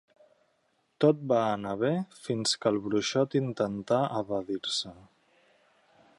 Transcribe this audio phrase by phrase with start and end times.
[1.03, 1.91] Tot va anar bé
[2.21, 4.97] fins que el bruixot intentà evadir-se.